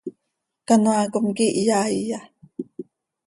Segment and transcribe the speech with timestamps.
[0.67, 2.19] Canoaa com, ¿quíih yaaiya?